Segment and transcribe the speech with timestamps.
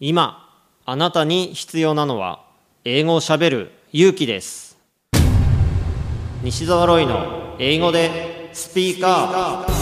[0.00, 2.44] 今あなたに必要なのは
[2.84, 4.78] 英語をしゃべる勇気です。
[6.40, 9.72] 西澤ロイの英語でスピーカー。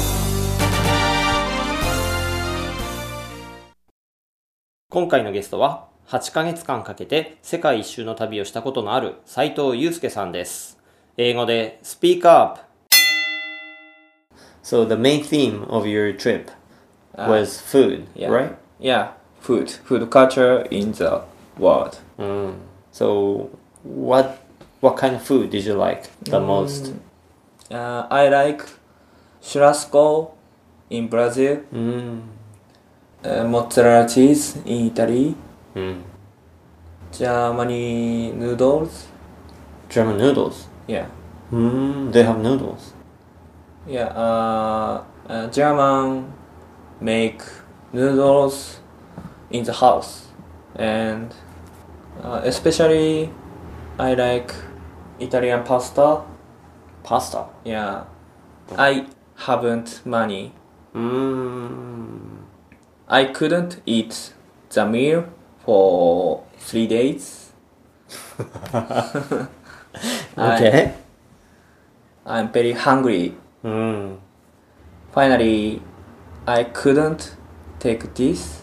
[4.89, 10.79] 今回のゲストは8ヶ月間かけて世界一周の旅をしたことのある斉藤祐介さんです。
[11.19, 12.67] 英語でスピーカー
[14.63, 16.51] So the main theme of your trip
[17.19, 18.31] was food, yeah.
[18.31, 18.57] right?
[18.81, 19.11] Yeah,
[19.47, 21.23] food, food culture in the
[21.59, 21.99] world.
[22.19, 22.55] Mm.
[22.93, 23.51] So
[23.85, 24.39] what
[24.81, 26.93] what kind of food did you like the most?
[27.71, 28.63] Uh, I like
[29.43, 30.31] churrasco
[30.91, 32.21] in Brazil, Mm.
[33.25, 35.35] uh, mozzarella cheese in Italy,
[35.75, 36.03] Mm.
[37.13, 39.07] Germany noodles.
[39.89, 40.67] German noodles.
[40.89, 41.07] Yeah,
[41.53, 42.93] Mm, they have noodles.
[43.87, 44.09] yeah.
[44.15, 46.33] Uh, uh, German
[47.01, 47.41] make
[47.93, 48.79] noodles
[49.57, 50.27] in the house,
[50.75, 51.35] and
[52.23, 53.31] uh, especially
[53.99, 54.55] I like
[55.19, 56.23] Italian pasta.
[57.03, 57.47] Pasta.
[57.65, 58.05] Yeah,
[58.77, 60.53] I haven't money.
[60.95, 62.39] Mm.
[63.09, 64.33] I couldn't eat
[64.71, 65.29] the meal
[65.65, 67.53] for three days.
[70.39, 70.93] Okay.
[72.27, 73.35] I'm very hungry.
[73.65, 74.19] Mm.
[75.13, 75.81] Finally,
[76.47, 77.37] I couldn't
[77.79, 78.63] take this.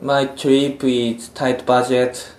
[0.00, 2.32] My trip is tight budget.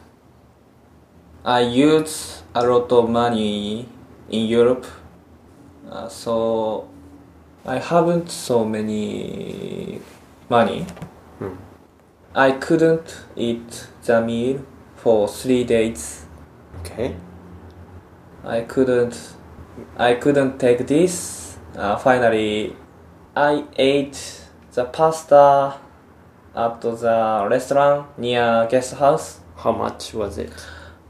[1.43, 3.85] I use a lot of money
[4.29, 4.85] in Europe,
[5.91, 6.87] uh, so
[7.65, 9.99] I haven't so many
[10.47, 10.85] money.
[11.39, 11.55] Hmm.
[12.33, 14.65] I couldn't eat the meal
[14.95, 16.25] for three days.
[16.79, 17.17] Okay.
[18.45, 19.35] I couldn't
[19.97, 21.57] I couldn't take this.
[21.75, 22.77] Uh, finally,
[23.35, 25.75] I ate the pasta
[26.65, 29.39] at the restaurant near guest house.
[29.55, 30.51] How much was it?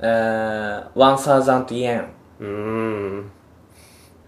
[0.02, 2.06] Uh, one thousand yen.
[2.40, 3.30] Mm.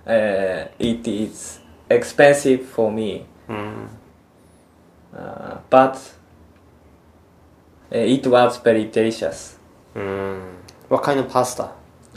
[0.06, 1.59] Uh, it is
[1.90, 3.88] expensive for me, Mm.
[5.16, 5.96] uh, but
[7.94, 9.58] uh, it was very delicious.
[9.96, 10.42] Mm.
[10.90, 11.70] What kind of pasta?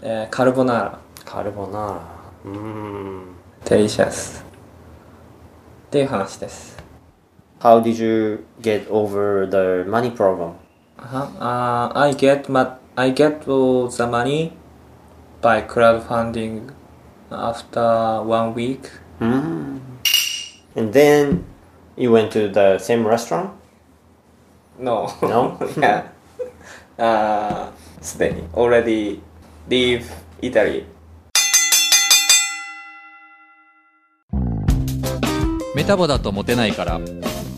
[0.03, 2.01] Uh, carbonara, Carbonara.
[2.45, 3.35] Mm.
[3.65, 4.41] delicious.
[4.41, 6.74] っていう話です。
[7.64, 10.56] How did you get over the money problem?
[10.98, 11.28] Uh-huh.
[11.40, 14.54] Uh, I get ma- I get all the money
[15.42, 16.72] by crowdfunding
[17.32, 18.90] after one week.
[19.20, 19.80] Mm.
[20.76, 21.46] And then
[21.98, 23.52] you went to the same restaurant?
[24.78, 25.12] No.
[25.22, 25.58] No?
[25.78, 26.04] yeah.
[26.98, 29.20] Uh, すでに already
[29.70, 30.04] leave
[30.42, 30.86] Italy.
[35.76, 37.00] メタボだとモテないから